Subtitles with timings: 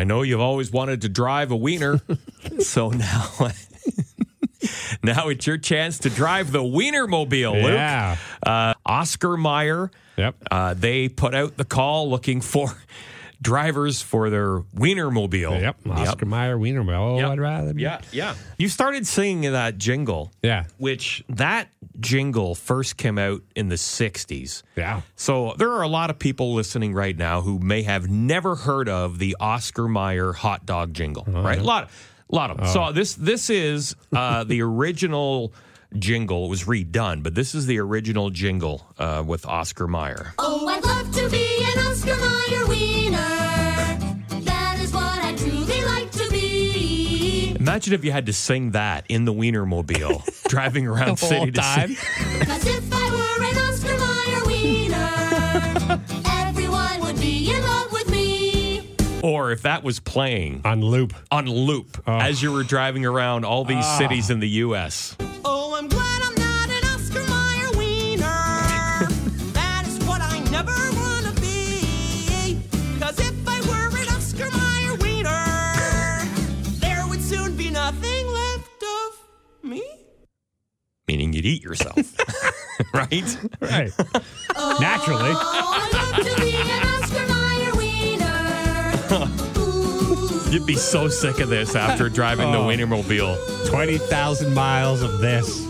[0.00, 2.00] I know you've always wanted to drive a wiener,
[2.60, 3.28] so now.
[5.02, 7.72] Now it's your chance to drive the Wienermobile, Luke.
[7.72, 8.16] Yeah.
[8.42, 9.90] Uh, Oscar Mayer.
[10.18, 10.34] Yep.
[10.50, 12.68] Uh, they put out the call looking for
[13.42, 15.58] drivers for their Wienermobile.
[15.62, 15.76] Yep.
[15.88, 17.14] Oscar Mayer Wienermobile.
[17.14, 17.28] Oh, Yep.
[17.30, 17.82] I'd rather be.
[17.82, 18.34] Yeah, yeah.
[18.58, 20.30] You started singing that jingle.
[20.42, 20.64] Yeah.
[20.76, 21.68] Which that
[22.00, 24.62] jingle first came out in the 60s.
[24.76, 25.02] Yeah.
[25.16, 28.88] So there are a lot of people listening right now who may have never heard
[28.88, 31.58] of the Oscar Mayer hot dog jingle, right?
[31.58, 32.66] A lot, of, a lot of them.
[32.66, 35.52] So this this is uh, the original
[35.98, 36.46] jingle.
[36.46, 40.34] It was redone, but this is the original jingle uh, with Oscar Mayer.
[40.38, 42.39] Oh, I'd love to be an Oscar Mayer
[47.60, 51.46] Imagine if you had to sing that in the Wienermobile, driving around The city whole
[51.46, 51.88] to time.
[51.94, 52.44] city.
[52.46, 56.02] Cause if I were an Oscar Mayer wiener,
[56.48, 58.88] everyone would be in love with me.
[59.22, 61.12] Or if that was playing On loop.
[61.30, 62.18] on loop oh.
[62.18, 63.98] as you were driving around all these ah.
[63.98, 65.14] cities in the U.S.
[81.40, 81.96] you'd eat yourself,
[82.94, 83.38] right?
[83.60, 83.92] Right.
[84.78, 85.30] Naturally.
[85.32, 89.26] Oh, I'd love to be an Oscar Mayer wiener.
[89.26, 90.50] Ooh.
[90.50, 92.66] You'd be so sick of this after driving the Oh.
[92.66, 93.68] Wienermobile.
[93.70, 95.64] 20,000 miles of this.